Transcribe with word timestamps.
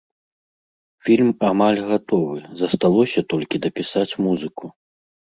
Фільм 1.07 1.27
амаль 1.49 1.81
гатовы, 1.89 2.37
засталося 2.61 3.19
толькі 3.35 3.61
дапісаць 3.67 4.17
музыку. 4.29 4.65